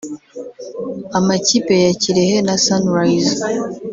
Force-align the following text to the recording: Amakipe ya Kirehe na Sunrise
Amakipe 1.17 1.73
ya 1.85 1.93
Kirehe 2.01 2.37
na 2.47 2.55
Sunrise 2.65 3.37